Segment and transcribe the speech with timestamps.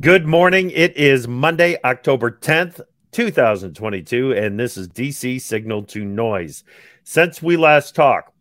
[0.00, 0.70] Good morning.
[0.70, 6.62] It is Monday, October 10th, 2022, and this is DC Signal to Noise.
[7.02, 8.32] Since we last talked,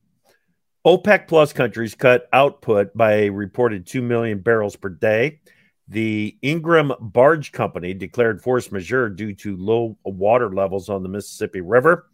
[0.86, 5.40] OPEC plus countries cut output by a reported 2 million barrels per day.
[5.88, 11.62] The Ingram Barge Company declared force majeure due to low water levels on the Mississippi
[11.62, 12.06] River.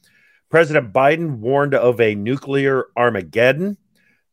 [0.49, 3.75] President Biden warned of a nuclear Armageddon.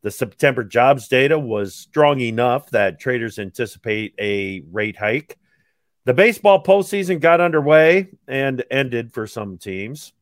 [0.02, 5.38] The September jobs data was strong enough that traders anticipate a rate hike.
[6.06, 10.12] The baseball postseason got underway and ended for some teams.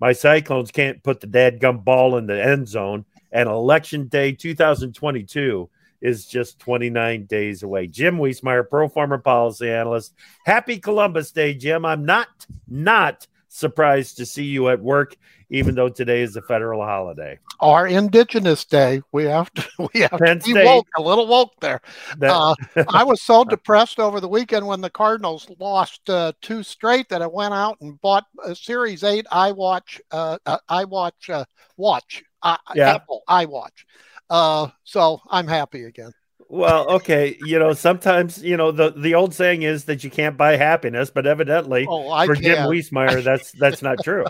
[0.00, 5.70] My Cyclones can't put the dadgum ball in the end zone, and Election Day 2022
[6.00, 7.86] is just 29 days away.
[7.86, 10.14] Jim Wiesemeyer, pro farmer policy analyst.
[10.44, 11.84] Happy Columbus Day, Jim.
[11.84, 12.28] I'm not
[12.66, 15.16] not surprised to see you at work
[15.50, 17.38] even though today is a federal holiday.
[17.60, 19.02] Our Indigenous Day.
[19.12, 21.80] We have to we have Penn to be woke, a little woke there.
[22.18, 22.54] That, uh,
[22.92, 27.22] I was so depressed over the weekend when the Cardinals lost uh, two straight that
[27.22, 31.44] I went out and bought a Series Eight iWatch uh, uh iWatch uh,
[31.76, 32.94] watch uh, yeah.
[32.94, 33.84] Apple iWatch.
[34.30, 36.12] Uh, so I'm happy again.
[36.50, 40.38] Well, okay, you know, sometimes you know the the old saying is that you can't
[40.38, 42.42] buy happiness, but evidently oh, for can.
[42.42, 44.24] Jim Wiesemeyer, that's that's not true.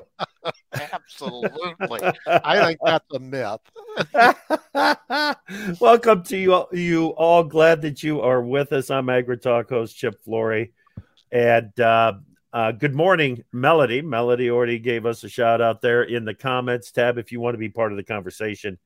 [0.72, 3.61] Absolutely, I think that's a myth.
[5.80, 7.44] Welcome to you, you all.
[7.44, 8.91] Glad that you are with us.
[8.91, 10.72] I'm AgriTalk host Chip Flory,
[11.30, 12.14] and uh,
[12.52, 14.02] uh, good morning, Melody.
[14.02, 17.16] Melody already gave us a shout out there in the comments tab.
[17.16, 18.77] If you want to be part of the conversation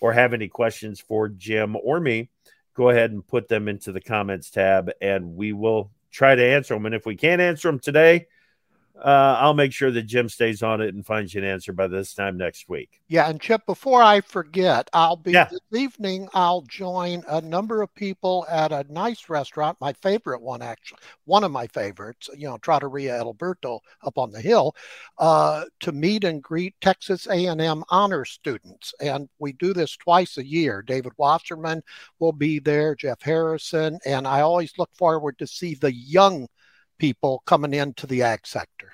[0.00, 2.30] or have any questions for Jim or me
[2.78, 6.74] go ahead and put them into the comments tab and we will try to answer
[6.74, 6.86] them.
[6.86, 8.28] And if we can't answer them today,
[9.04, 11.86] uh, I'll make sure that Jim stays on it and finds you an answer by
[11.86, 13.00] this time next week.
[13.08, 15.48] Yeah, and Chip, before I forget, I'll be yeah.
[15.50, 16.28] this evening.
[16.34, 21.44] I'll join a number of people at a nice restaurant, my favorite one actually, one
[21.44, 22.28] of my favorites.
[22.36, 24.74] You know, Trattoria Alberto up on the hill,
[25.18, 30.46] uh, to meet and greet Texas A&M honor students, and we do this twice a
[30.46, 30.82] year.
[30.82, 31.82] David Wasserman
[32.18, 36.48] will be there, Jeff Harrison, and I always look forward to see the young
[36.98, 38.92] people coming into the ag sector.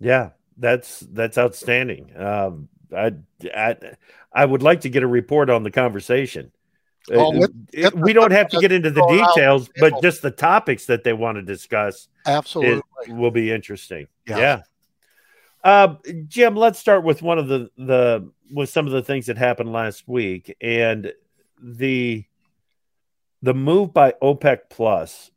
[0.00, 2.12] Yeah, that's that's outstanding.
[2.16, 3.12] Um, I,
[3.54, 3.76] I
[4.32, 6.52] I would like to get a report on the conversation.
[7.10, 10.86] Oh, it, it, we don't have to get into the details, but just the topics
[10.86, 12.08] that they want to discuss.
[12.26, 14.08] Absolutely, will be interesting.
[14.26, 14.38] Yeah.
[14.38, 14.62] yeah.
[15.64, 15.94] Uh,
[16.26, 19.72] Jim, let's start with one of the the with some of the things that happened
[19.72, 21.12] last week and
[21.60, 22.24] the
[23.42, 25.30] the move by OPEC Plus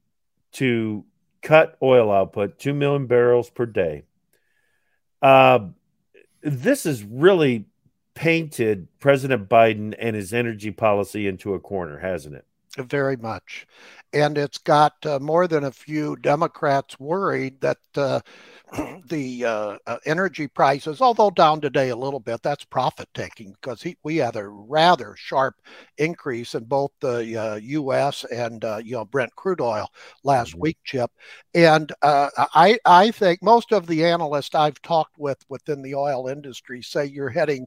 [0.54, 1.06] to
[1.42, 4.04] cut oil output, 2 million barrels per day.
[5.22, 5.68] Uh,
[6.42, 7.66] this has really
[8.14, 12.46] painted President Biden and his energy policy into a corner, hasn't it?
[12.78, 13.68] Very much.
[14.14, 18.22] And it's got uh, more than a few Democrats worried that uh,
[19.10, 23.82] the uh, uh, energy prices, although down today a little bit, that's profit taking because
[23.82, 25.56] he, we had a rather sharp
[25.98, 28.24] increase in both the uh, U.S.
[28.26, 29.90] and uh, you know Brent crude oil
[30.24, 30.62] last mm-hmm.
[30.62, 31.12] week, Chip.
[31.54, 36.28] And uh, I I think most of the analysts I've talked with within the oil
[36.28, 37.66] industry say you're heading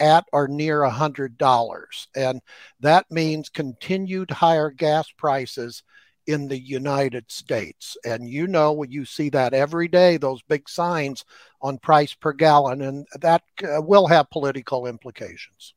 [0.00, 2.40] at or near a hundred dollars, and
[2.80, 5.82] that means continued higher gas prices
[6.26, 7.96] in the United States.
[8.04, 11.24] And you know, you see that every day, those big signs
[11.62, 15.74] on price per gallon, and that uh, will have political implications.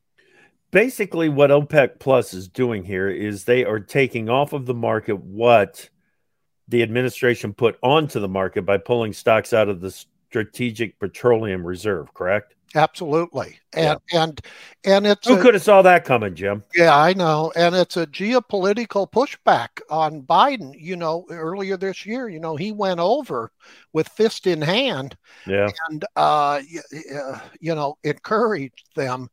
[0.72, 5.18] Basically, what OPEC Plus is doing here is they are taking off of the market
[5.20, 5.90] what
[6.68, 9.92] the administration put onto the market by pulling stocks out of the
[10.30, 12.54] Strategic Petroleum Reserve, correct?
[12.76, 13.60] Absolutely.
[13.74, 14.24] And yeah.
[14.24, 14.42] and
[14.86, 16.64] and it's Who could have saw that coming, Jim?
[16.76, 17.52] Yeah, I know.
[17.56, 20.74] And it's a geopolitical pushback on Biden.
[20.78, 23.52] You know, earlier this year, you know, he went over
[23.94, 25.70] with fist in hand yeah.
[25.90, 26.62] and uh
[27.60, 29.30] you know, encouraged them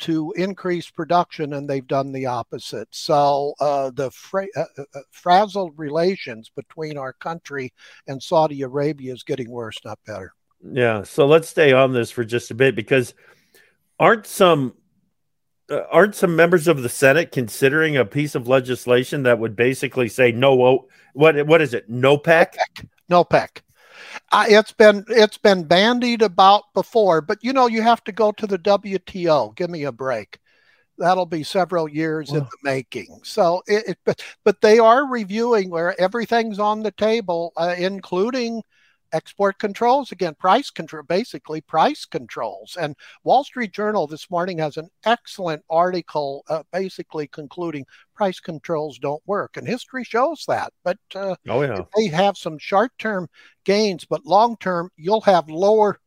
[0.00, 2.88] to increase production and they've done the opposite.
[2.92, 7.72] So uh, the fra- uh, uh, uh frazzled relations between our country
[8.06, 10.32] and Saudi Arabia is getting worse, not better.
[10.62, 11.02] Yeah.
[11.04, 13.14] So let's stay on this for just a bit because
[13.98, 14.74] aren't some
[15.70, 20.08] uh, aren't some members of the Senate considering a piece of legislation that would basically
[20.08, 22.54] say no what what is it NOPEC?
[23.08, 23.60] No PEC.
[24.30, 28.32] Uh, it's been it's been bandied about before but you know you have to go
[28.32, 30.38] to the WTO give me a break.
[30.98, 33.20] That'll be several years in the making.
[33.22, 38.62] So it, it, but but they are reviewing where everything's on the table uh, including
[39.12, 40.12] export controls.
[40.12, 42.76] Again price control basically price controls.
[42.80, 48.98] And wall street journal this morning has an excellent article uh, basically concluding price controls
[48.98, 49.56] don't work.
[49.56, 50.72] And history shows that.
[50.84, 51.84] But uh, oh yeah.
[51.96, 53.28] they have some short term
[53.64, 56.00] gains but long term you'll have lower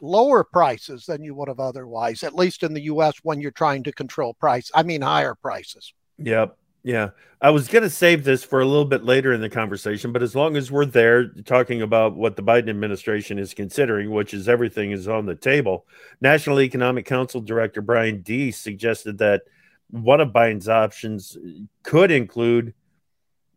[0.00, 3.84] lower prices than you would have otherwise at least in the us when you're trying
[3.84, 5.92] to control price i mean higher prices.
[6.18, 9.48] Yep yeah, I was going to save this for a little bit later in the
[9.48, 14.10] conversation, but as long as we're there talking about what the Biden administration is considering,
[14.10, 15.86] which is everything is on the table,
[16.20, 19.42] National Economic Council Director Brian Deese suggested that
[19.90, 21.50] one of Biden's options uh,
[21.82, 22.74] could include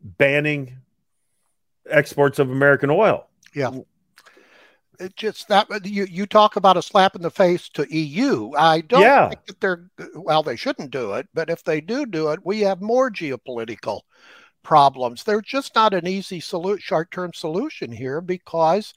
[0.02, 0.76] banning
[1.88, 3.28] exports of American oil.
[3.54, 3.70] Yeah
[4.98, 8.52] it just that you you talk about a slap in the face to EU.
[8.56, 9.28] I don't yeah.
[9.28, 10.42] think that they're well.
[10.42, 14.02] They shouldn't do it, but if they do do it, we have more geopolitical
[14.62, 15.22] problems.
[15.22, 18.92] They're just not an easy solu- short-term solution here because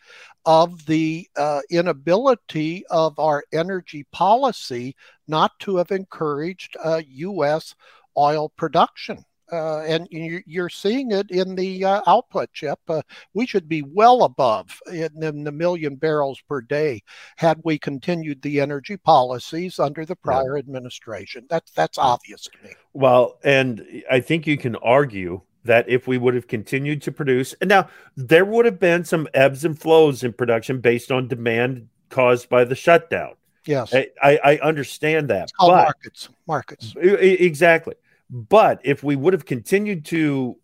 [0.45, 4.95] of the uh, inability of our energy policy
[5.27, 7.75] not to have encouraged uh, U.S.
[8.17, 12.79] oil production uh, and you're seeing it in the uh, output, Chip.
[12.87, 13.01] Uh,
[13.33, 17.01] we should be well above in, in, the million barrels per day
[17.37, 20.59] had we continued the energy policies under the prior yeah.
[20.59, 21.45] administration.
[21.49, 22.73] That's that's obvious to me.
[22.93, 27.53] Well, and I think you can argue that if we would have continued to produce,
[27.61, 31.87] and now there would have been some ebbs and flows in production based on demand
[32.09, 33.33] caused by the shutdown.
[33.65, 35.51] Yes, I, I, understand that.
[35.59, 37.93] But, markets, markets, exactly.
[38.29, 40.57] But if we would have continued to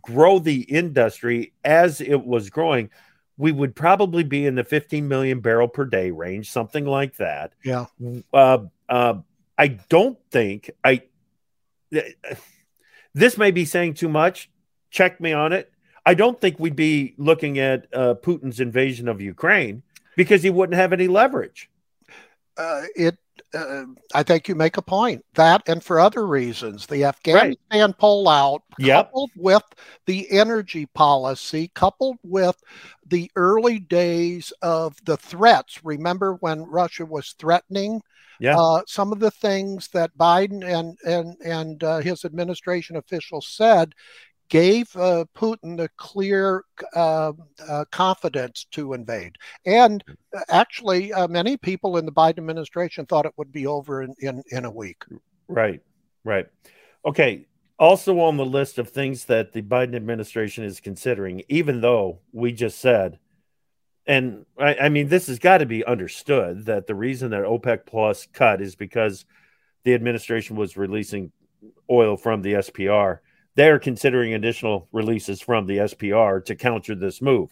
[0.00, 2.90] grow the industry as it was growing,
[3.36, 7.52] we would probably be in the 15 million barrel per day range, something like that.
[7.64, 7.86] Yeah.
[8.32, 8.58] Uh,
[8.88, 9.14] uh,
[9.58, 11.02] I don't think I.
[13.14, 14.50] This may be saying too much.
[14.90, 15.72] Check me on it.
[16.06, 19.82] I don't think we'd be looking at uh, Putin's invasion of Ukraine
[20.16, 21.70] because he wouldn't have any leverage.
[22.56, 23.16] Uh, it
[23.54, 23.84] uh,
[24.14, 25.24] I think you make a point.
[25.34, 27.98] That and for other reasons, the Afghanistan right.
[27.98, 29.06] pullout, yep.
[29.06, 29.62] coupled with
[30.06, 32.60] the energy policy, coupled with
[33.06, 35.84] the early days of the threats.
[35.84, 38.02] Remember when Russia was threatening
[38.40, 38.58] yeah.
[38.58, 43.94] Uh, some of the things that Biden and and and uh, his administration officials said
[44.54, 46.64] gave uh, Putin the clear
[46.94, 47.32] uh,
[47.68, 49.34] uh, confidence to invade.
[49.66, 54.04] And uh, actually, uh, many people in the Biden administration thought it would be over
[54.04, 55.02] in, in, in a week.
[55.48, 55.80] Right,
[56.22, 56.46] right.
[57.04, 57.48] Okay.
[57.80, 62.52] Also on the list of things that the Biden administration is considering, even though we
[62.52, 63.18] just said,
[64.06, 67.86] and I, I mean, this has got to be understood that the reason that OPEC
[67.86, 69.24] Plus cut is because
[69.82, 71.32] the administration was releasing
[71.90, 73.18] oil from the SPR
[73.56, 77.50] they're considering additional releases from the SPR to counter this move.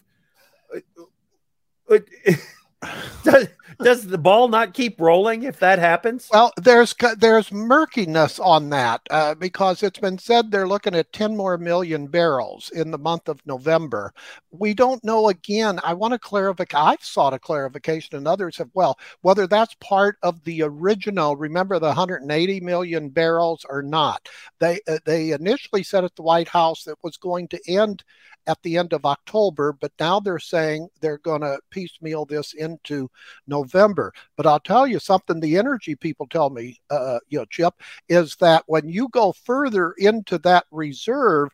[3.23, 3.47] Does,
[3.79, 6.29] does the ball not keep rolling if that happens?
[6.31, 11.35] Well, there's there's murkiness on that uh, because it's been said they're looking at 10
[11.35, 14.13] more million barrels in the month of November.
[14.51, 15.29] We don't know.
[15.29, 16.63] Again, I want to clarify.
[16.73, 21.35] I've sought a clarification, and others have well whether that's part of the original.
[21.35, 24.27] Remember the 180 million barrels or not?
[24.59, 28.03] They uh, they initially said at the White House that was going to end
[28.47, 33.09] at the end of October, but now they're saying they're going to piecemeal this into
[33.47, 34.13] November.
[34.35, 37.75] But I'll tell you something the energy people tell me, uh, you know, Chip,
[38.09, 41.49] is that when you go further into that reserve,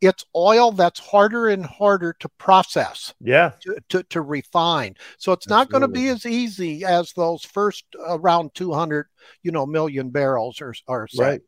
[0.00, 5.46] it's oil that's harder and harder to process yeah to, to, to refine so it's
[5.46, 5.62] Absolutely.
[5.62, 9.06] not going to be as easy as those first around 200
[9.42, 11.22] you know million barrels or, or so.
[11.22, 11.42] right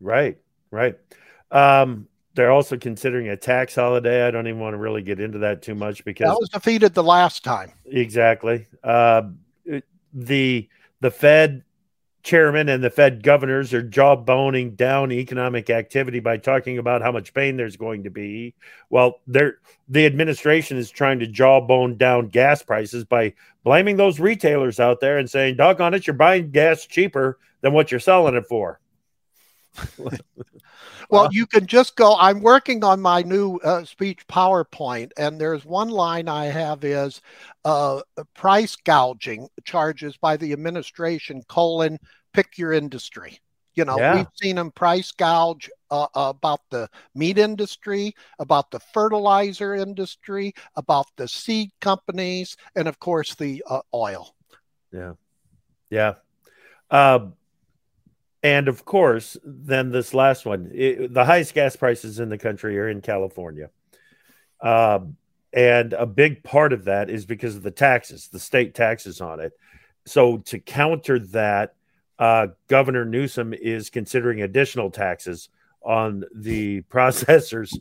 [0.00, 0.38] right
[0.70, 0.96] right
[1.50, 2.06] um
[2.38, 4.24] they're also considering a tax holiday.
[4.24, 6.94] I don't even want to really get into that too much because that was defeated
[6.94, 7.72] the last time.
[7.84, 8.68] Exactly.
[8.84, 9.22] Uh,
[10.14, 10.68] the
[11.00, 11.64] the Fed
[12.22, 17.34] chairman and the Fed governors are jawboning down economic activity by talking about how much
[17.34, 18.54] pain there's going to be.
[18.88, 24.78] Well, they're the administration is trying to jawbone down gas prices by blaming those retailers
[24.78, 28.46] out there and saying, "Doggone it, you're buying gas cheaper than what you're selling it
[28.46, 28.78] for."
[31.10, 32.16] well, you can just go.
[32.18, 37.20] I'm working on my new uh, speech PowerPoint, and there's one line I have is
[37.64, 38.00] uh,
[38.34, 41.98] price gouging charges by the administration, colon,
[42.32, 43.40] pick your industry.
[43.74, 44.16] You know, yeah.
[44.16, 51.06] we've seen them price gouge uh, about the meat industry, about the fertilizer industry, about
[51.16, 54.34] the seed companies, and of course the uh, oil.
[54.92, 55.12] Yeah.
[55.90, 56.14] Yeah.
[56.90, 57.28] Uh,
[58.42, 62.78] and of course, then this last one, it, the highest gas prices in the country
[62.78, 63.70] are in California.
[64.60, 65.00] Uh,
[65.52, 69.40] and a big part of that is because of the taxes, the state taxes on
[69.40, 69.52] it.
[70.06, 71.74] So to counter that,
[72.18, 75.48] uh, Governor Newsom is considering additional taxes
[75.82, 77.78] on the processors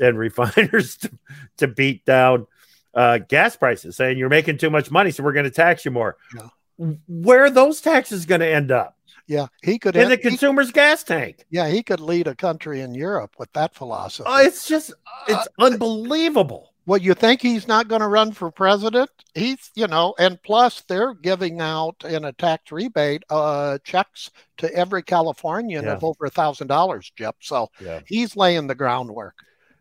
[0.00, 1.10] and refiners to,
[1.58, 2.46] to beat down
[2.94, 5.90] uh, gas prices, saying you're making too much money, so we're going to tax you
[5.90, 6.16] more.
[6.34, 6.48] Yeah.
[6.78, 8.96] Where are those taxes going to end up?
[9.26, 11.44] Yeah, he could in the consumer's he, gas tank.
[11.50, 14.24] Yeah, he could lead a country in Europe with that philosophy.
[14.26, 14.94] Oh, it's just
[15.28, 16.72] it's uh, unbelievable.
[16.88, 19.10] Well, you think he's not going to run for president?
[19.34, 24.74] He's, you know, and plus they're giving out in a tax rebate uh, checks to
[24.74, 25.92] every Californian yeah.
[25.92, 27.36] of over a thousand dollars, Jep.
[27.40, 28.00] So yeah.
[28.06, 29.34] he's laying the groundwork.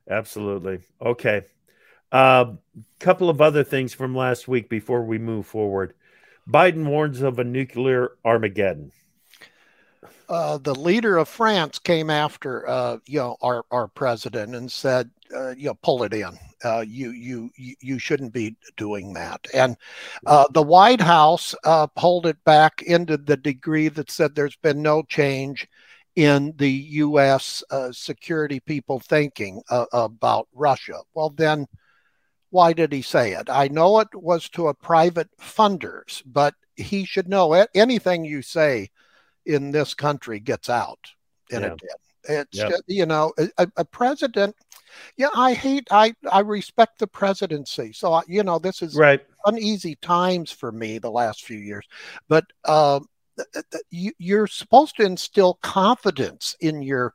[0.09, 0.79] Absolutely.
[1.01, 1.43] Okay.
[2.11, 2.53] A uh,
[2.99, 5.93] couple of other things from last week before we move forward.
[6.49, 8.91] Biden warns of a nuclear Armageddon.
[10.29, 15.09] Uh, the leader of France came after uh, you know our, our president and said,
[15.35, 16.37] uh, you know, pull it in.
[16.63, 19.45] Uh, you you you shouldn't be doing that.
[19.53, 19.77] And
[20.25, 21.55] uh, the White House
[21.95, 25.67] pulled it back into the degree that said there's been no change
[26.15, 27.63] in the U.S.
[27.91, 31.01] security people thinking about Russia.
[31.13, 31.67] Well, then
[32.49, 33.49] why did he say it?
[33.49, 37.69] I know it was to a private funders, but he should know it.
[37.75, 38.89] Anything you say
[39.45, 40.99] in this country gets out,
[41.51, 41.71] and yeah.
[41.71, 41.89] it did.
[42.29, 44.55] It's you know a, a, president.
[45.15, 45.87] Yeah, I hate.
[45.91, 47.93] I I respect the presidency.
[47.93, 49.21] So I, you know this is right.
[49.45, 51.87] uneasy times for me the last few years,
[52.27, 52.99] but uh,
[53.91, 57.13] you, you're supposed to instill confidence in your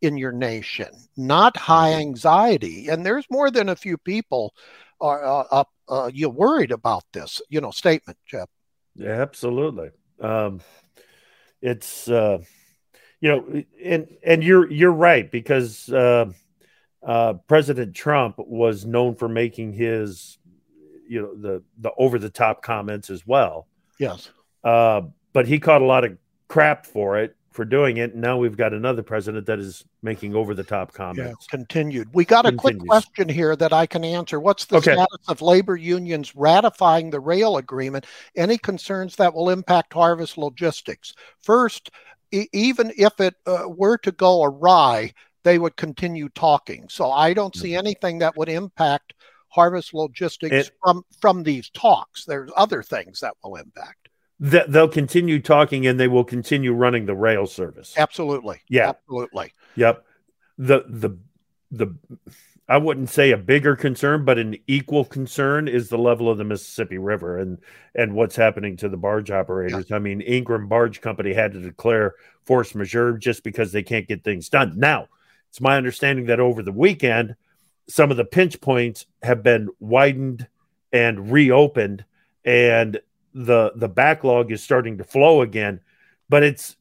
[0.00, 2.00] in your nation, not high mm-hmm.
[2.00, 2.88] anxiety.
[2.88, 4.54] And there's more than a few people
[5.00, 5.68] are uh, up.
[5.88, 8.48] Uh, you're worried about this, you know, statement, Jeff.
[8.94, 9.90] Yeah, absolutely.
[10.20, 10.60] Um,
[11.62, 12.38] it's uh,
[13.20, 16.26] you know, and and you're you're right because uh,
[17.02, 20.38] uh, President Trump was known for making his,
[21.08, 23.66] you know, the the over the top comments as well.
[23.98, 24.30] Yes.
[24.64, 25.02] Uh,
[25.32, 26.16] but he caught a lot of
[26.48, 28.14] crap for it for doing it.
[28.14, 31.46] Now we've got another president that is making over the top comments.
[31.50, 32.08] Yeah, continued.
[32.14, 32.60] We got a Continues.
[32.60, 34.38] quick question here that I can answer.
[34.38, 34.92] What's the okay.
[34.92, 38.06] status of labor unions ratifying the rail agreement?
[38.36, 41.14] Any concerns that will impact harvest logistics?
[41.42, 41.90] First,
[42.30, 46.88] e- even if it uh, were to go awry, they would continue talking.
[46.88, 49.14] So I don't see anything that would impact
[49.48, 52.24] harvest logistics it, from from these talks.
[52.24, 53.99] There's other things that will impact
[54.40, 57.94] that they'll continue talking and they will continue running the rail service.
[57.96, 58.60] Absolutely.
[58.68, 58.90] Yeah.
[58.90, 59.52] Absolutely.
[59.76, 60.04] Yep.
[60.58, 61.18] The the
[61.70, 61.94] the
[62.68, 66.44] I wouldn't say a bigger concern, but an equal concern is the level of the
[66.44, 67.58] Mississippi River and
[67.94, 69.90] and what's happening to the barge operators.
[69.90, 69.96] Yeah.
[69.96, 74.24] I mean, Ingram Barge Company had to declare force majeure just because they can't get
[74.24, 74.78] things done.
[74.78, 75.08] Now,
[75.50, 77.34] it's my understanding that over the weekend,
[77.88, 80.46] some of the pinch points have been widened
[80.92, 82.04] and reopened,
[82.44, 83.00] and
[83.34, 85.80] the the backlog is starting to flow again
[86.28, 86.76] but it's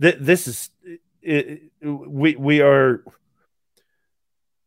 [0.00, 0.70] th- this is
[1.22, 3.04] it, we we are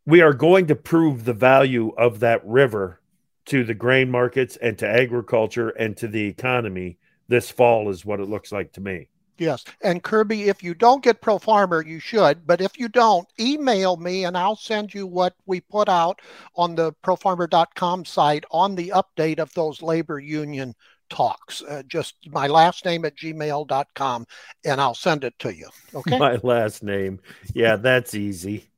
[0.06, 3.00] we are going to prove the value of that river
[3.46, 8.20] to the grain markets and to agriculture and to the economy this fall is what
[8.20, 9.08] it looks like to me
[9.38, 9.64] Yes.
[9.82, 12.46] And Kirby, if you don't get Pro Farmer, you should.
[12.46, 16.22] But if you don't, email me and I'll send you what we put out
[16.56, 20.76] on the profarmer.com site on the update of those labor union
[21.10, 21.62] talks.
[21.64, 24.26] Uh, just my last name at gmail.com
[24.66, 25.70] and I'll send it to you.
[25.94, 26.18] Okay.
[26.18, 27.20] My last name.
[27.54, 28.70] Yeah, that's easy.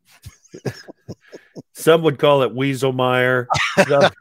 [1.74, 3.48] some would call it Weaselmeyer.
[3.88, 4.12] Some,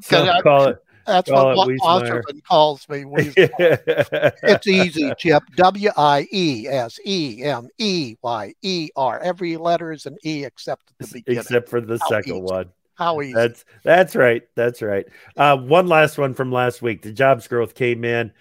[0.00, 3.04] some call it that's Call what Wasserman calls me.
[3.36, 5.42] it's easy, Chip.
[5.56, 9.18] W I E S E M E Y E R.
[9.20, 11.40] Every letter is an E except the beginning.
[11.40, 12.42] Except for the How second easy.
[12.42, 12.66] one.
[12.94, 13.32] How easy.
[13.32, 14.42] That's that's right.
[14.54, 15.06] That's right.
[15.36, 17.02] Uh, one last one from last week.
[17.02, 18.32] The jobs growth came in.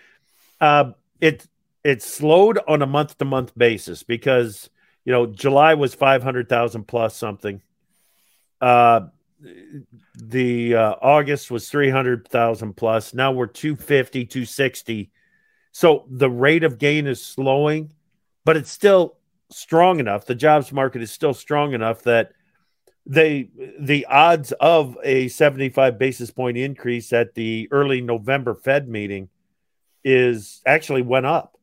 [0.59, 1.47] Uh, it
[1.83, 4.69] it slowed on a month to month basis because
[5.05, 7.61] you know July was five hundred thousand plus something.
[8.59, 9.07] Uh,
[10.15, 13.13] the uh, August was 300,000 plus.
[13.13, 15.11] Now we're 250, 260.
[15.71, 17.93] So the rate of gain is slowing,
[18.45, 19.17] but it's still
[19.49, 20.25] strong enough.
[20.25, 22.31] The jobs market is still strong enough that
[23.05, 29.29] they the odds of a 75 basis point increase at the early November Fed meeting
[30.03, 31.56] is actually went up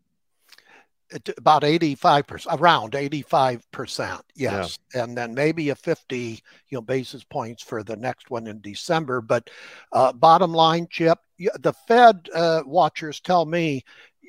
[1.38, 5.02] about 85% around 85% yes yeah.
[5.02, 6.38] and then maybe a 50 you
[6.73, 9.21] know basis points for the next one in december.
[9.21, 9.50] But
[9.92, 13.85] uh, bottom line chip the fed uh, watchers tell me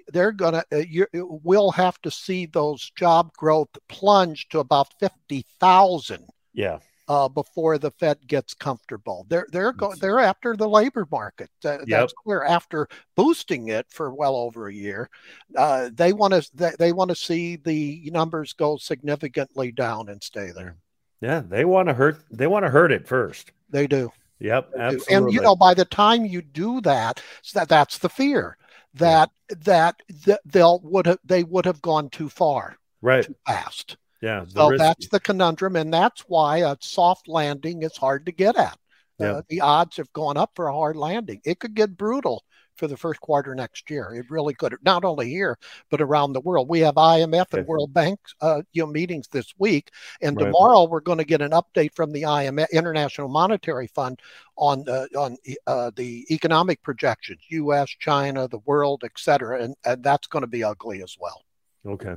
[0.07, 6.25] they're gonna uh, you, we'll have to see those job growth plunge to about 50000
[6.53, 9.25] yeah uh, before the Fed gets comfortable.
[9.29, 11.49] They're they're go, they're after the labor market.
[11.63, 11.87] Uh, yep.
[11.87, 12.43] That's clear.
[12.43, 15.09] After boosting it for well over a year,
[15.55, 20.23] uh, they want to they, they want to see the numbers go significantly down and
[20.23, 20.77] stay there.
[21.21, 22.23] Yeah, they want to hurt.
[22.31, 23.51] They want to hurt it first.
[23.69, 24.11] They do.
[24.39, 25.15] Yep, absolutely.
[25.15, 27.21] And you know, by the time you do that,
[27.53, 28.57] that that's the fear
[28.95, 30.01] that, that
[30.45, 33.97] they'll would have they would have gone too far, right, too fast.
[34.25, 34.43] Yeah.
[34.47, 34.83] So risk.
[34.83, 38.77] that's the conundrum, and that's why a soft landing is hard to get at.
[39.17, 41.39] Uh, the odds have gone up for a hard landing.
[41.45, 42.43] It could get brutal
[42.75, 44.13] for the first quarter next year.
[44.15, 44.75] It really could.
[44.83, 45.59] Not only here,
[45.91, 46.67] but around the world.
[46.67, 49.91] We have IMF and World Bank uh, you know meetings this week,
[50.21, 50.45] and right.
[50.45, 54.19] tomorrow we're going to get an update from the IMF International Monetary Fund
[54.57, 60.03] on uh, on uh, the economic projections, U.S., China, the world, et cetera, and, and
[60.03, 61.43] that's going to be ugly as well.
[61.85, 62.15] Okay.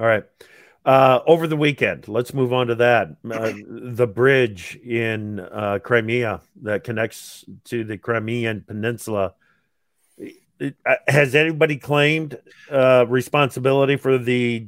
[0.00, 0.24] All right.
[0.84, 3.16] Uh, over the weekend, let's move on to that.
[3.30, 9.34] Uh, the bridge in uh, Crimea that connects to the Crimean Peninsula.
[10.18, 12.38] It, uh, has anybody claimed
[12.70, 14.66] uh, responsibility for the?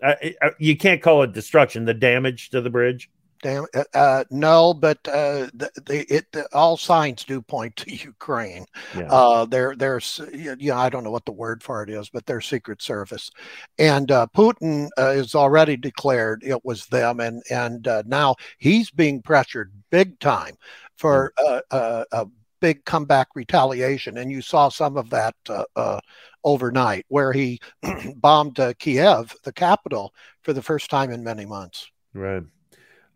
[0.00, 0.14] Uh,
[0.58, 1.84] you can't call it destruction.
[1.84, 3.10] The damage to the bridge.
[3.42, 7.94] Damn, uh, uh, no, but uh, the, the, it the, all signs do point to
[8.04, 8.66] Ukraine.
[8.96, 9.08] Yeah.
[9.10, 12.26] Uh, there, there's, you know, I don't know what the word for it is, but
[12.26, 13.30] their Secret Service,
[13.78, 18.90] and uh, Putin uh, is already declared it was them, and and uh, now he's
[18.90, 20.56] being pressured big time
[20.96, 22.26] for a
[22.60, 26.00] big comeback retaliation, and you saw some of that uh, uh,
[26.44, 27.60] overnight, where he
[28.16, 30.12] bombed uh, Kiev, the capital,
[30.42, 31.90] for the first time in many months.
[32.14, 32.42] Right.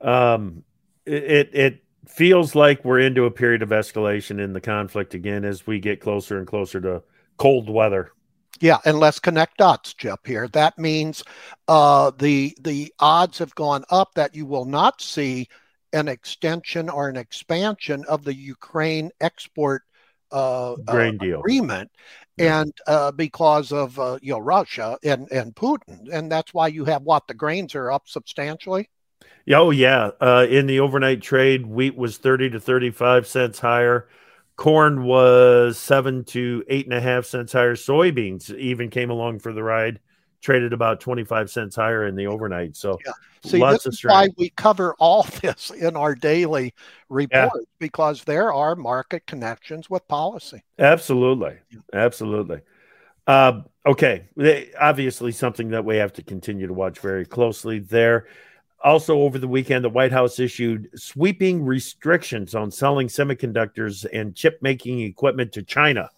[0.00, 0.64] Um,
[1.06, 5.66] it it feels like we're into a period of escalation in the conflict again as
[5.66, 7.02] we get closer and closer to
[7.36, 8.12] cold weather.
[8.60, 10.26] Yeah, and let's connect dots, Chip.
[10.26, 11.22] Here, that means
[11.68, 15.48] uh, the the odds have gone up that you will not see
[15.92, 19.82] an extension or an expansion of the Ukraine export
[20.30, 21.90] uh, grain uh, deal agreement,
[22.38, 26.84] and uh, because of uh, you know Russia and and Putin, and that's why you
[26.84, 28.88] have what the grains are up substantially.
[29.52, 34.08] Oh yeah, uh, in the overnight trade, wheat was thirty to thirty-five cents higher.
[34.56, 37.74] Corn was seven to eight and a half cents higher.
[37.74, 39.98] Soybeans even came along for the ride,
[40.42, 42.76] traded about twenty-five cents higher in the overnight.
[42.76, 43.12] So, yeah.
[43.42, 46.74] See, lots this is why we cover all this in our daily
[47.08, 47.64] report yeah.
[47.78, 50.62] because there are market connections with policy.
[50.78, 51.56] Absolutely,
[51.94, 52.60] absolutely.
[53.26, 54.28] Uh, okay,
[54.78, 58.26] obviously something that we have to continue to watch very closely there.
[58.82, 64.58] Also, over the weekend, the White House issued sweeping restrictions on selling semiconductors and chip
[64.62, 66.08] making equipment to China.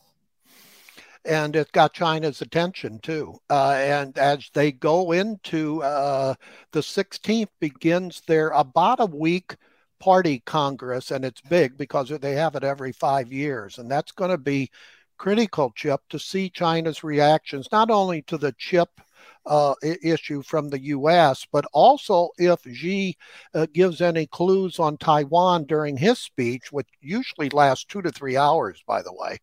[1.24, 3.34] And it got China's attention too.
[3.50, 6.34] Uh, and as they go into uh,
[6.72, 9.56] the 16th, begins their about a week
[10.00, 13.78] party congress, and it's big because they have it every five years.
[13.78, 14.70] And that's going to be
[15.16, 19.00] critical, Chip, to see China's reactions, not only to the chip
[19.46, 23.16] uh, issue from the U.S., but also if Xi
[23.54, 28.36] uh, gives any clues on Taiwan during his speech, which usually lasts two to three
[28.36, 29.38] hours, by the way,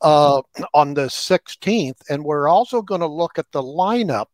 [0.00, 0.42] uh,
[0.74, 2.00] on the 16th.
[2.10, 4.26] And we're also going to look at the lineup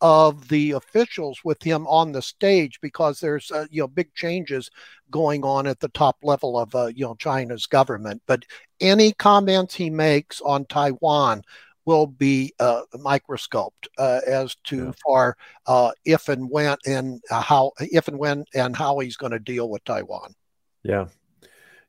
[0.00, 4.70] of the officials with him on the stage because there's uh, you know big changes
[5.10, 8.44] going on at the top level of uh, you know China's government but
[8.80, 11.42] any comments he makes on Taiwan
[11.86, 14.92] will be uh, microscoped uh, as to yeah.
[15.04, 19.38] far uh, if and when and how if and when and how he's going to
[19.38, 20.34] deal with Taiwan.
[20.82, 21.06] Yeah,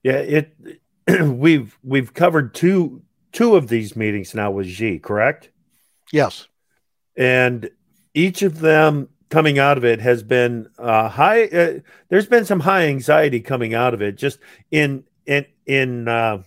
[0.03, 0.17] yeah.
[0.17, 0.81] It
[1.21, 5.49] we've we've covered two two of these meetings now with Xi, correct?
[6.11, 6.47] Yes,
[7.17, 7.69] and
[8.13, 11.45] each of them coming out of it has been uh, high.
[11.45, 11.79] Uh,
[12.09, 14.39] there's been some high anxiety coming out of it, just
[14.71, 16.43] in in in uh,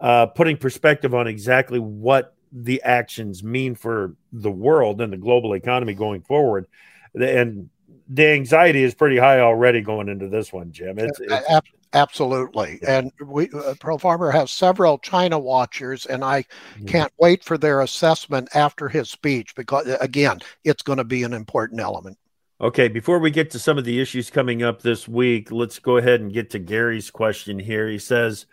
[0.00, 5.54] uh, putting perspective on exactly what the actions mean for the world and the global
[5.54, 6.66] economy going forward.
[7.14, 7.70] And
[8.08, 10.98] the anxiety is pretty high already going into this one, Jim.
[10.98, 12.98] It's, it's absolutely, yeah.
[12.98, 16.86] and we uh, Pro Farmer has several China watchers, and I mm-hmm.
[16.86, 21.32] can't wait for their assessment after his speech because again, it's going to be an
[21.32, 22.18] important element.
[22.60, 25.96] Okay, before we get to some of the issues coming up this week, let's go
[25.96, 27.88] ahead and get to Gary's question here.
[27.88, 28.46] He says,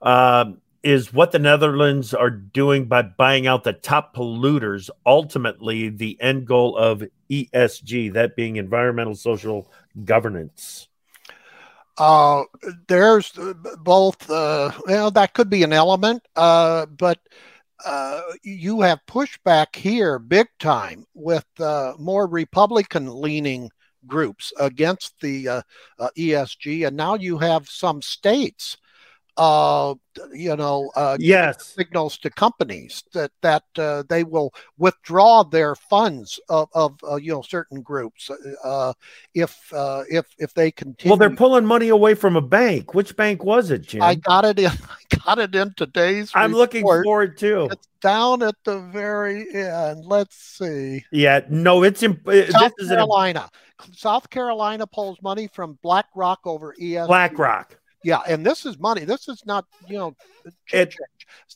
[0.00, 6.16] um, is what the Netherlands are doing by buying out the top polluters ultimately the
[6.20, 9.70] end goal of ESG, that being environmental social
[10.04, 10.88] governance?
[11.98, 12.44] Uh,
[12.88, 13.32] there's
[13.80, 17.18] both, uh, well, that could be an element, uh, but
[17.84, 23.70] uh, you have pushback here big time with uh, more Republican leaning
[24.06, 25.62] groups against the uh,
[25.98, 28.78] uh, ESG, and now you have some states
[29.36, 29.94] uh,
[30.32, 36.40] you know, uh, yes, signals to companies that that uh, they will withdraw their funds
[36.48, 38.30] of, of uh, you know certain groups
[38.64, 38.92] uh,
[39.34, 41.10] if uh, if if they continue.
[41.10, 42.94] Well, they're pulling money away from a bank.
[42.94, 44.02] Which bank was it, Jim?
[44.02, 44.66] I got it in.
[44.70, 46.32] I got it in today's.
[46.34, 46.60] I'm report.
[46.60, 47.68] looking forward to.
[47.72, 50.04] It's down at the very end.
[50.04, 51.04] Let's see.
[51.12, 53.50] Yeah, no, it's in South Carolina.
[53.92, 57.06] South Carolina pulls money from BlackRock over ES.
[57.06, 57.79] BlackRock.
[58.02, 59.04] Yeah, and this is money.
[59.04, 60.16] This is not, you know,
[60.72, 60.94] it,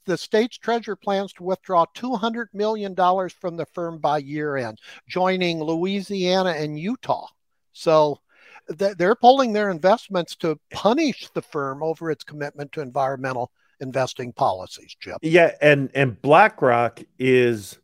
[0.04, 4.78] the state's treasurer plans to withdraw $200 million from the firm by year end,
[5.08, 7.28] joining Louisiana and Utah.
[7.72, 8.20] So
[8.68, 14.96] they're pulling their investments to punish the firm over its commitment to environmental investing policies,
[15.00, 15.16] Chip.
[15.22, 17.78] Yeah, and and BlackRock is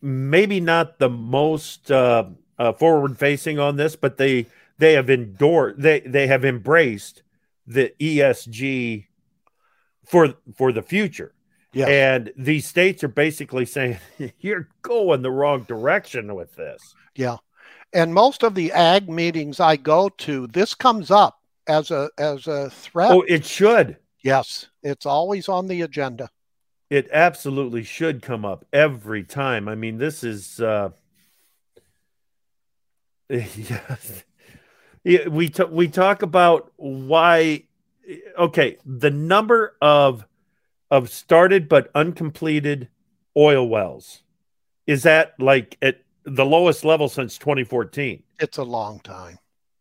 [0.00, 2.24] maybe not the most uh,
[2.58, 4.46] uh, forward facing on this, but they
[4.78, 7.22] they have endorsed they they have embraced
[7.66, 9.06] the ESG
[10.04, 11.34] for for the future.
[11.72, 11.86] Yeah.
[11.86, 13.98] And these states are basically saying
[14.40, 16.94] you're going the wrong direction with this.
[17.14, 17.38] Yeah.
[17.94, 22.46] And most of the ag meetings I go to, this comes up as a as
[22.46, 23.10] a threat.
[23.10, 23.96] Oh, it should.
[24.22, 26.30] Yes, it's always on the agenda.
[26.90, 29.68] It absolutely should come up every time.
[29.68, 30.90] I mean, this is uh
[33.28, 34.24] yes
[35.04, 37.64] we t- we talk about why
[38.38, 40.24] okay the number of
[40.90, 42.88] of started but uncompleted
[43.36, 44.22] oil wells
[44.86, 49.38] is that like at the lowest level since 2014 it's a long time.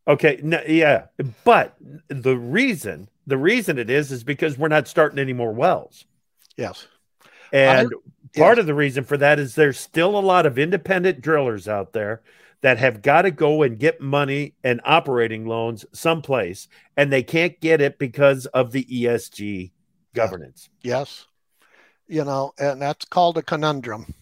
[0.08, 1.06] Okay no, yeah
[1.44, 1.76] but
[2.08, 6.06] the reason the reason it is is because we're not starting any more wells.
[6.58, 6.88] Yes.
[7.54, 7.92] And
[8.36, 8.60] part yes.
[8.60, 12.22] of the reason for that is there's still a lot of independent drillers out there
[12.62, 17.60] that have got to go and get money and operating loans someplace, and they can't
[17.60, 19.72] get it because of the ESG
[20.14, 20.70] governance.
[20.82, 21.26] Yes.
[22.08, 24.14] You know, and that's called a conundrum.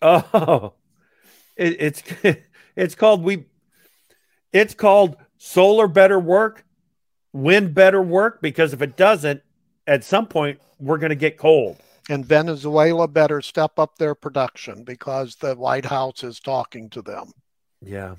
[0.00, 0.72] Oh,
[1.56, 2.02] it, it's
[2.76, 3.46] it's called we
[4.52, 6.64] it's called solar better work,
[7.32, 9.42] wind better work because if it doesn't,
[9.86, 11.76] at some point we're going to get cold.
[12.08, 17.32] And Venezuela better step up their production because the White House is talking to them.
[17.84, 18.16] Yeah.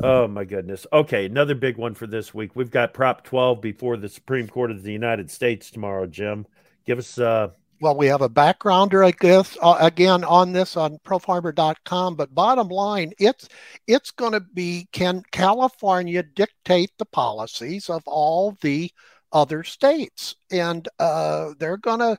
[0.00, 0.86] Oh my goodness.
[0.92, 2.54] Okay, another big one for this week.
[2.54, 6.46] We've got Prop 12 before the Supreme Court of the United States tomorrow, Jim.
[6.84, 7.48] Give us uh
[7.80, 12.16] well, we have a backgrounder, I guess, uh, again on this on profarmer.com.
[12.16, 13.48] But bottom line, it's
[13.86, 18.90] it's going to be can California dictate the policies of all the
[19.32, 22.18] other states, and uh, they're going to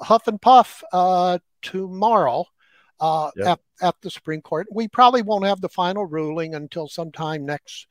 [0.00, 2.44] huff and puff uh, tomorrow
[3.02, 3.46] uh, yep.
[3.80, 4.68] at, at the Supreme Court.
[4.70, 7.88] We probably won't have the final ruling until sometime next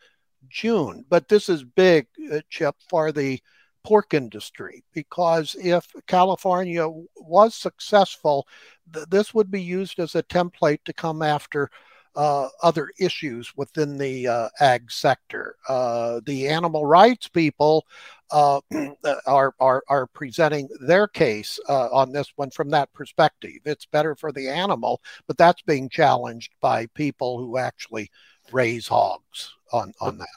[0.48, 1.04] June.
[1.10, 3.40] But this is big, uh, Chip, for the
[3.84, 8.48] pork industry because if California was successful,
[8.94, 11.70] th- this would be used as a template to come after
[12.16, 15.56] uh, other issues within the uh, ag sector.
[15.68, 17.86] Uh, the animal rights people
[18.32, 18.62] uh,
[19.26, 23.60] are, are, are presenting their case uh, on this one from that perspective.
[23.66, 28.10] It's better for the animal, but that's being challenged by people who actually
[28.52, 30.28] raise hogs on, on that.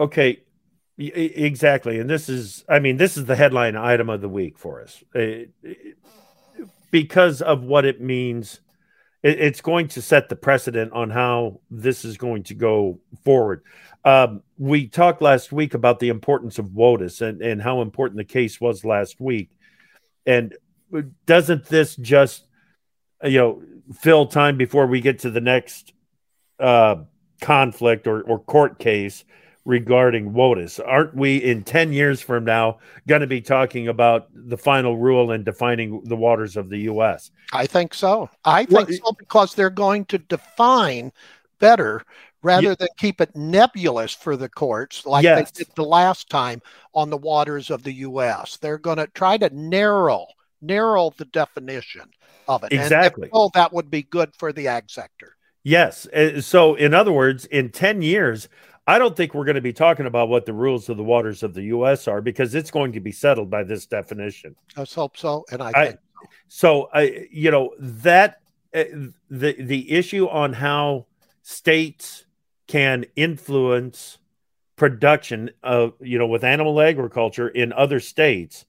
[0.00, 0.42] Okay,
[0.98, 1.98] exactly.
[1.98, 5.02] And this is, I mean, this is the headline item of the week for us
[5.14, 5.44] uh,
[6.90, 8.60] because of what it means
[9.22, 13.62] it, it's going to set the precedent on how this is going to go forward.
[14.04, 18.24] Um, we talked last week about the importance of WOTUS and, and how important the
[18.24, 19.50] case was last week.
[20.26, 20.54] And
[21.26, 22.46] doesn't this just,
[23.22, 23.62] you know,
[23.94, 25.92] fill time before we get to the next
[26.58, 26.96] uh,
[27.40, 29.24] conflict or, or court case
[29.64, 30.80] regarding WOTUS.
[30.84, 35.30] Aren't we in 10 years from now going to be talking about the final rule
[35.30, 37.30] and defining the waters of the U.S.?
[37.52, 38.28] I think so.
[38.44, 41.12] I think well, so because they're going to define
[41.58, 42.02] better
[42.42, 42.74] rather yeah.
[42.76, 45.50] than keep it nebulous for the courts like yes.
[45.52, 46.60] they did the last time
[46.92, 48.56] on the waters of the U.S.
[48.56, 50.26] They're going to try to narrow
[50.60, 52.08] narrow the definition
[52.48, 52.72] of it.
[52.72, 53.28] Exactly.
[53.32, 55.36] And, that would be good for the ag sector.
[55.64, 56.06] Yes.
[56.06, 58.48] Uh, so, in other words, in 10 years,
[58.86, 61.42] I don't think we're going to be talking about what the rules of the waters
[61.42, 62.08] of the U.S.
[62.08, 64.56] are because it's going to be settled by this definition.
[64.76, 65.44] Let's hope so.
[65.52, 65.94] And I, I
[66.48, 68.40] so I, you know, that
[68.74, 68.84] uh,
[69.30, 71.06] the the issue on how
[71.42, 72.24] states
[72.66, 74.18] can influence
[74.76, 78.64] production of you know with animal agriculture in other states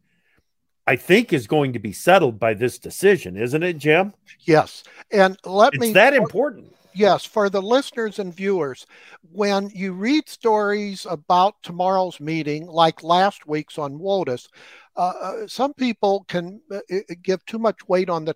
[0.85, 4.13] I think is going to be settled by this decision, isn't it, Jim?
[4.41, 4.83] Yes.
[5.11, 8.85] And let it's me that important yes, for the listeners and viewers,
[9.31, 14.47] when you read stories about tomorrow's meeting, like last week's on WOTUS,
[14.95, 16.79] uh, uh some people can uh,
[17.21, 18.35] give too much weight on the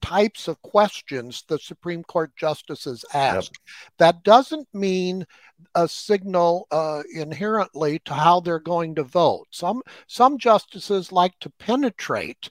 [0.00, 3.52] types of questions the Supreme Court justices ask.
[3.52, 3.60] Yep.
[3.98, 5.26] That doesn't mean
[5.74, 9.46] a signal uh, inherently to how they're going to vote.
[9.50, 12.50] Some some justices like to penetrate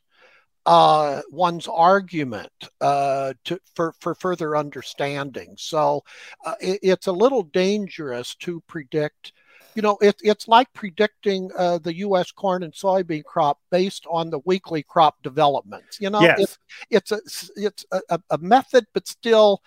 [0.66, 5.56] uh, one's argument uh, to, for, for further understanding.
[5.58, 6.04] So
[6.46, 9.34] uh, it, it's a little dangerous to predict.
[9.76, 12.32] You know, it, it's like predicting uh, the U.S.
[12.32, 16.00] corn and soybean crop based on the weekly crop developments.
[16.02, 16.40] You know, yes.
[16.40, 16.58] it,
[16.90, 17.20] it's a
[17.56, 19.62] it's a, a method, but still,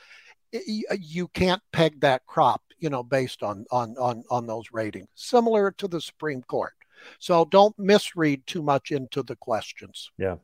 [0.52, 2.62] you can't peg that crop.
[2.78, 6.74] You know, based on on on on those ratings, similar to the Supreme Court.
[7.18, 10.10] So don't misread too much into the questions.
[10.18, 10.36] Yeah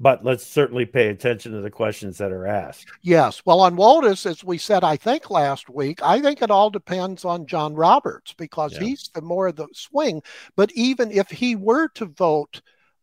[0.00, 2.86] but let's certainly pay attention to the questions that are asked.
[3.02, 3.42] Yes.
[3.44, 7.24] Well, on WOTUS, as we said, I think last week, I think it all depends
[7.24, 8.80] on John Roberts because yeah.
[8.80, 10.22] he's the more of the swing.
[10.56, 12.60] But even if he were to vote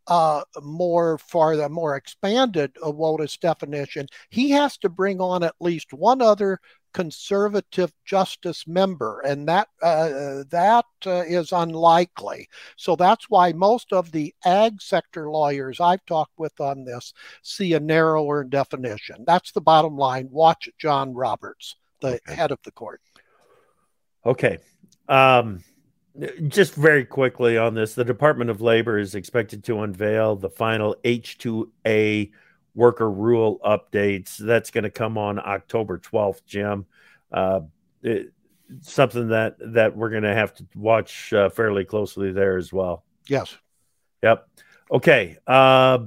[0.07, 5.55] uh, more for the more expanded uh, WOTUS definition, he has to bring on at
[5.59, 6.59] least one other
[6.93, 12.47] conservative justice member, and that uh, that uh, is unlikely.
[12.75, 17.73] So that's why most of the ag sector lawyers I've talked with on this see
[17.73, 19.23] a narrower definition.
[19.25, 20.29] That's the bottom line.
[20.31, 22.35] Watch John Roberts, the okay.
[22.35, 23.01] head of the court.
[24.25, 24.59] Okay.
[25.07, 25.63] Um,
[26.47, 30.95] just very quickly on this, the Department of Labor is expected to unveil the final
[31.03, 32.31] H2A
[32.75, 34.37] worker rule updates.
[34.37, 36.85] That's going to come on October 12th, Jim.
[37.31, 37.61] Uh,
[38.01, 38.33] it,
[38.81, 43.03] something that that we're going to have to watch uh, fairly closely there as well.
[43.27, 43.57] Yes.
[44.23, 44.47] Yep.
[44.91, 45.37] Okay.
[45.45, 45.99] Uh,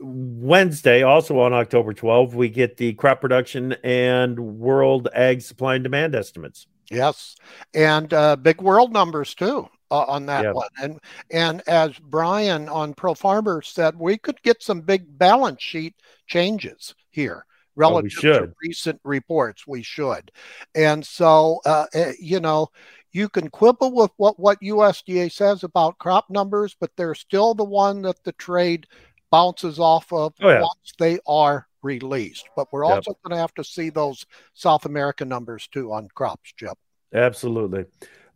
[0.00, 5.82] Wednesday, also on October 12th, we get the crop production and world ag supply and
[5.82, 6.68] demand estimates.
[6.90, 7.36] Yes,
[7.74, 10.54] and uh, big world numbers too uh, on that yep.
[10.54, 10.68] one.
[10.80, 10.98] And
[11.30, 15.94] and as Brian on Pro Farmer said, we could get some big balance sheet
[16.26, 17.44] changes here
[17.76, 19.66] relative oh, to recent reports.
[19.66, 20.30] We should,
[20.74, 22.68] and so uh, eh, you know.
[23.10, 27.64] You can quibble with what, what USDA says about crop numbers, but they're still the
[27.64, 28.86] one that the trade
[29.30, 30.60] bounces off of oh, yeah.
[30.60, 32.48] once they are released.
[32.54, 32.96] But we're yep.
[32.96, 36.76] also going to have to see those South American numbers too on crops, Chip.
[37.14, 37.86] Absolutely.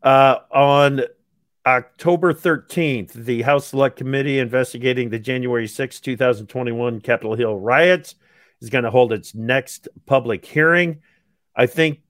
[0.03, 1.03] Uh, on
[1.64, 8.16] October 13th, the House Select Committee investigating the January 6, 2021 Capitol Hill riots
[8.61, 11.01] is going to hold its next public hearing.
[11.55, 12.01] I think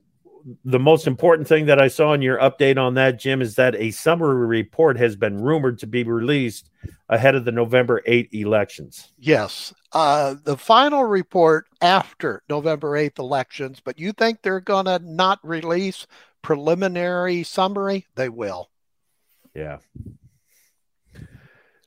[0.65, 3.75] the most important thing that I saw in your update on that, Jim, is that
[3.75, 6.69] a summary report has been rumored to be released
[7.09, 9.11] ahead of the November 8 elections.
[9.19, 9.73] Yes.
[9.93, 15.39] Uh, the final report after November 8th elections, but you think they're going to not
[15.43, 16.07] release
[16.41, 18.05] preliminary summary?
[18.15, 18.69] They will.
[19.53, 19.77] Yeah.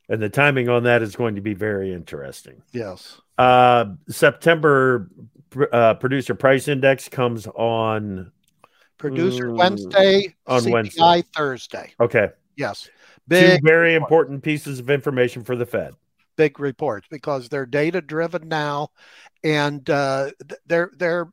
[0.08, 2.62] And the timing on that is going to be very interesting.
[2.72, 3.20] Yes.
[3.36, 5.10] Uh, September
[5.72, 8.30] uh, producer price index comes on
[8.98, 11.94] producer Wednesday on CPI Wednesday Thursday.
[12.00, 12.28] Okay.
[12.56, 12.88] Yes.
[13.28, 15.94] Big Two very important pieces of information for the Fed.
[16.36, 18.88] Big reports because they're data driven now,
[19.42, 20.30] and uh,
[20.66, 21.28] they're they're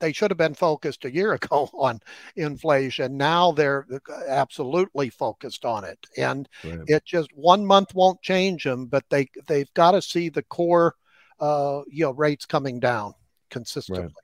[0.00, 2.00] they should have been focused a year ago on
[2.36, 3.16] inflation.
[3.16, 3.86] Now they're
[4.28, 6.80] absolutely focused on it, and right.
[6.86, 8.86] it just one month won't change them.
[8.86, 10.94] But they they've got to see the core,
[11.40, 13.14] uh, you know, rates coming down
[13.50, 14.14] consistently.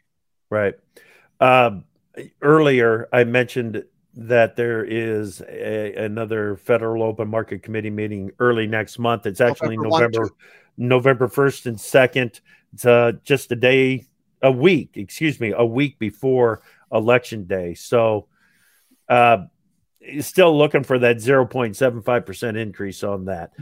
[0.50, 0.74] Right.
[1.40, 1.68] right.
[1.68, 1.84] Um,
[2.42, 3.84] earlier, I mentioned
[4.16, 9.26] that there is a, another federal open market committee meeting early next month.
[9.26, 10.30] It's actually November
[10.76, 12.40] November first and second.
[12.72, 14.06] It's uh, just a day,
[14.42, 17.74] a week, excuse me, a week before election day.
[17.74, 18.26] So,
[19.08, 19.46] uh,
[20.20, 23.52] still looking for that zero point seven five percent increase on that.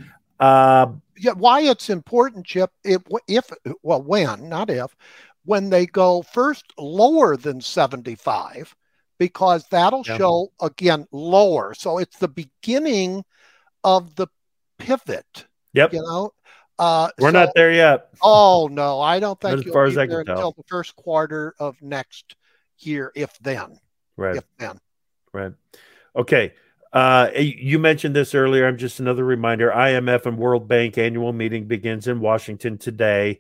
[0.41, 2.71] Uh, yeah, why it's important, Chip?
[2.85, 3.49] If, if
[3.83, 4.95] well, when not if,
[5.45, 8.75] when they go first lower than seventy five
[9.23, 10.19] because that'll yeah.
[10.19, 11.75] show again lower.
[11.75, 13.25] So it's the beginning
[13.85, 14.27] of the
[14.79, 15.47] pivot.
[15.75, 15.93] Yep.
[15.93, 16.33] You know,
[16.77, 18.09] uh, we're so, not there yet.
[18.21, 20.53] Oh no, I don't think as far as I can until tell.
[20.57, 22.35] the first quarter of next
[22.79, 23.79] year, if then.
[24.17, 24.39] Right.
[24.39, 24.81] If then.
[25.33, 25.53] Right.
[26.17, 26.55] Okay.
[26.93, 28.67] Uh, you mentioned this earlier.
[28.67, 29.71] I'm just another reminder.
[29.71, 33.39] IMF and World Bank annual meeting begins in Washington today.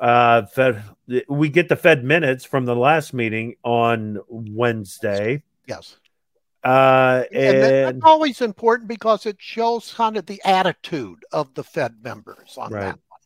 [0.00, 0.82] Uh, Fed,
[1.28, 5.42] we get the Fed minutes from the last meeting on Wednesday.
[5.66, 5.96] Yes.
[6.64, 11.64] Uh, and, and that's always important because it shows kind of the attitude of the
[11.64, 12.80] Fed members on right.
[12.80, 13.20] that one.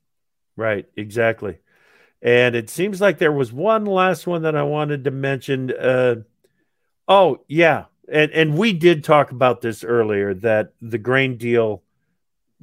[0.57, 1.59] Right, exactly.
[2.21, 5.73] And it seems like there was one last one that I wanted to mention.
[5.73, 6.17] Uh,
[7.09, 7.87] oh, yeah.
[8.11, 11.83] And, and we did talk about this earlier that the grain deal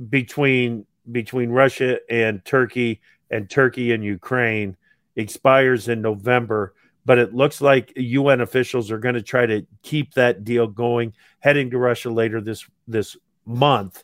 [0.09, 4.75] between between Russia and Turkey and Turkey and Ukraine
[5.15, 6.73] expires in November,
[7.05, 11.13] but it looks like UN officials are going to try to keep that deal going,
[11.39, 14.03] heading to Russia later this this month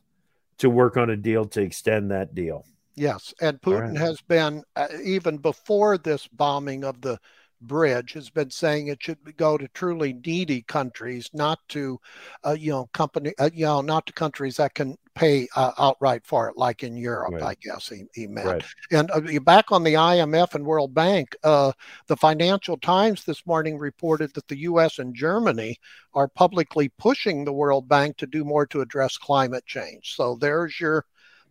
[0.57, 2.65] to work on a deal to extend that deal.
[2.95, 3.97] Yes, and Putin right.
[3.97, 7.19] has been uh, even before this bombing of the
[7.61, 11.99] bridge has been saying it should go to truly needy countries, not to,
[12.45, 16.25] uh, you know, company, uh, you know, not to countries that can pay uh, outright
[16.25, 17.43] for it, like in Europe, right.
[17.43, 18.47] I guess he, he meant.
[18.47, 18.65] Right.
[18.91, 21.71] And uh, back on the IMF and World Bank, uh,
[22.07, 24.99] the Financial Times this morning reported that the U.S.
[24.99, 25.79] and Germany
[26.13, 30.15] are publicly pushing the World Bank to do more to address climate change.
[30.15, 31.05] So there's your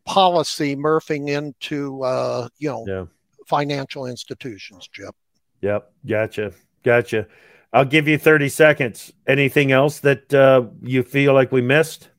[0.05, 3.05] policy murphing into, uh, you know, yeah.
[3.47, 5.15] financial institutions, Chip.
[5.63, 5.91] Yep.
[6.07, 6.53] Gotcha.
[6.83, 7.27] Gotcha.
[7.73, 9.13] I'll give you 30 seconds.
[9.27, 12.11] Anything else that uh, you feel like we missed?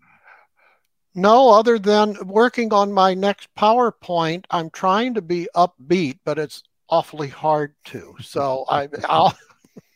[1.16, 6.62] No, other than working on my next PowerPoint, I'm trying to be upbeat, but it's
[6.90, 8.16] awfully hard to.
[8.20, 9.34] So I, I'll,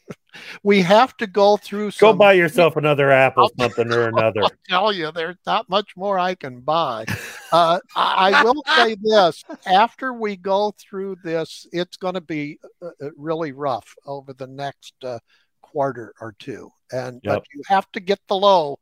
[0.63, 1.91] we have to go through.
[1.91, 4.43] Some, go buy yourself another Apple, something or another.
[4.43, 7.03] I'll tell you, there's not much more I can buy.
[7.51, 12.59] Uh, I, I, will say this: after we go through this, it's going to be
[12.81, 15.19] uh, uh, really rough over the next uh,
[15.61, 17.35] quarter or two, and yep.
[17.35, 18.79] but you have to get the low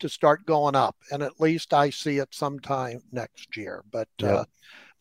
[0.00, 3.84] to start going up, and at least I see it sometime next year.
[3.90, 4.48] But uh, yep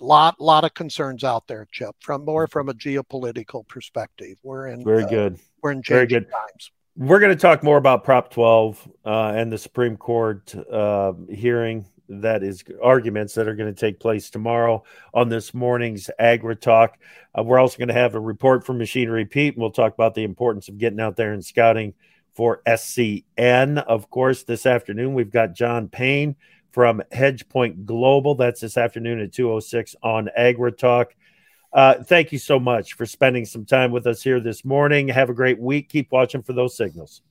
[0.04, 1.96] lot lot of concerns out there, Chip.
[2.00, 5.40] From more from a geopolitical perspective, we're in very uh, good.
[5.62, 6.72] We're in very good times.
[6.96, 11.88] We're going to talk more about Prop 12 uh, and the Supreme Court uh, hearing
[12.08, 17.00] that is arguments that are going to take place tomorrow on this morning's Agri Talk.
[17.36, 20.14] Uh, we're also going to have a report from Machinery Pete, and we'll talk about
[20.14, 21.96] the importance of getting out there and scouting
[22.34, 23.78] for SCN.
[23.84, 26.36] Of course, this afternoon we've got John Payne
[26.72, 28.36] from HedgePoint Global.
[28.36, 31.14] That's this afternoon at 206 on Agri Talk.
[31.72, 35.08] Uh, thank you so much for spending some time with us here this morning.
[35.08, 35.90] Have a great week.
[35.90, 37.22] Keep watching for those signals.